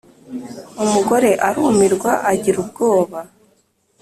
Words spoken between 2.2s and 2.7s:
agira